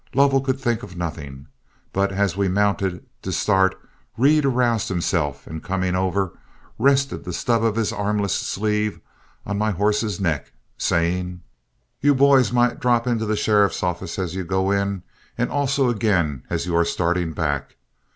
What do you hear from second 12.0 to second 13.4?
boys might drop into the